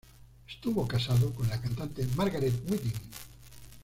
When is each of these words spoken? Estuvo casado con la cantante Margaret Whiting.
Estuvo 0.47 0.87
casado 0.87 1.31
con 1.31 1.47
la 1.47 1.61
cantante 1.61 2.07
Margaret 2.15 2.55
Whiting. 2.67 2.93